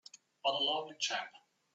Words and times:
But 0.43 0.55
a 0.55 0.63
lovely 0.63 0.95
chap! 0.99 1.31